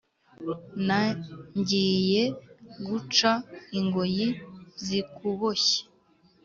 Na 0.87 1.01
ngiye 1.59 2.23
guca 2.87 3.31
ingoyi 3.77 4.27
zikuboshye 4.85 5.79